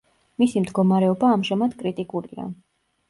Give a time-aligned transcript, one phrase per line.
[0.43, 2.49] მისი მდგომარეობა ამჟამად კრიტიკულია.